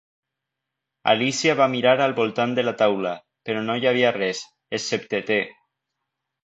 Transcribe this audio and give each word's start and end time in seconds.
Alícia 1.13 1.55
va 1.59 1.67
mirar 1.75 1.93
al 2.07 2.17
voltant 2.21 2.57
de 2.61 2.65
la 2.67 2.75
taula, 2.81 3.13
però 3.51 3.65
no 3.69 3.79
hi 3.83 3.87
havia 3.95 4.17
res, 4.19 4.45
excepte 4.81 5.23
te. 5.31 5.43